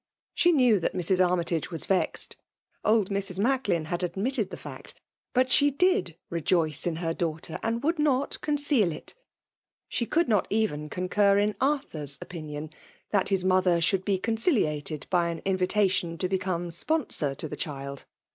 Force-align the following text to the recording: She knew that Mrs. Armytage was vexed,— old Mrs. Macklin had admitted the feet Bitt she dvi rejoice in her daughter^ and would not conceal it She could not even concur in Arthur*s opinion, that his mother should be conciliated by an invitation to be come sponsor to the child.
She 0.33 0.51
knew 0.51 0.79
that 0.79 0.95
Mrs. 0.95 1.23
Armytage 1.23 1.69
was 1.69 1.85
vexed,— 1.85 2.35
old 2.83 3.11
Mrs. 3.11 3.37
Macklin 3.37 3.85
had 3.85 4.01
admitted 4.01 4.49
the 4.49 4.57
feet 4.57 4.95
Bitt 5.35 5.51
she 5.51 5.71
dvi 5.71 6.15
rejoice 6.31 6.87
in 6.87 6.95
her 6.95 7.13
daughter^ 7.13 7.59
and 7.61 7.83
would 7.83 7.99
not 7.99 8.41
conceal 8.41 8.91
it 8.91 9.13
She 9.87 10.07
could 10.07 10.27
not 10.27 10.47
even 10.49 10.89
concur 10.89 11.37
in 11.37 11.53
Arthur*s 11.61 12.17
opinion, 12.19 12.71
that 13.11 13.29
his 13.29 13.43
mother 13.45 13.79
should 13.79 14.03
be 14.03 14.17
conciliated 14.17 15.05
by 15.11 15.29
an 15.29 15.37
invitation 15.45 16.17
to 16.17 16.27
be 16.27 16.39
come 16.39 16.71
sponsor 16.71 17.35
to 17.35 17.47
the 17.47 17.55
child. 17.55 18.07